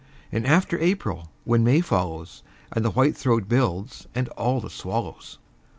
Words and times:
And 0.31 0.47
after 0.47 0.79
April, 0.79 1.29
when 1.43 1.63
May 1.63 1.79
follows, 1.79 2.41
And 2.71 2.83
the 2.83 2.89
whitethroat 2.93 3.47
builds, 3.47 4.07
and 4.15 4.29
all 4.29 4.59
the 4.59 4.67
swallows! 4.71 5.37